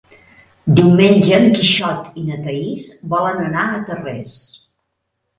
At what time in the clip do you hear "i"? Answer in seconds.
2.21-2.23